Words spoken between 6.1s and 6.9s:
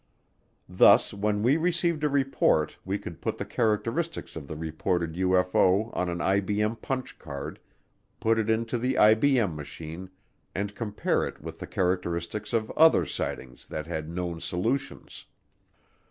IBM